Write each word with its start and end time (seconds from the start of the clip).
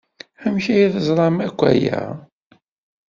Amek 0.45 0.65
ay 0.69 0.83
teẓram 0.93 1.37
akk 1.47 1.59
aya? 1.71 2.01